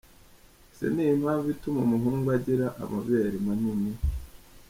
[0.71, 3.91] Ese ni iyihe mpamvu ituma umuhungu agira amabere manini?.